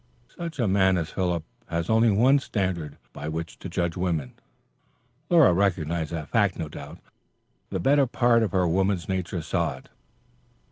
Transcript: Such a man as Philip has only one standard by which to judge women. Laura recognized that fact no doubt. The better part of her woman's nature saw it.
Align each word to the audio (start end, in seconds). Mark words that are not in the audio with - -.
Such 0.35 0.57
a 0.57 0.67
man 0.67 0.97
as 0.97 1.11
Philip 1.11 1.43
has 1.67 1.87
only 1.87 2.09
one 2.09 2.39
standard 2.39 2.97
by 3.13 3.27
which 3.29 3.59
to 3.59 3.69
judge 3.69 3.95
women. 3.95 4.33
Laura 5.29 5.53
recognized 5.53 6.11
that 6.11 6.29
fact 6.31 6.57
no 6.57 6.67
doubt. 6.69 6.97
The 7.69 7.79
better 7.79 8.07
part 8.07 8.41
of 8.41 8.51
her 8.51 8.67
woman's 8.67 9.07
nature 9.07 9.43
saw 9.43 9.77
it. 9.77 9.89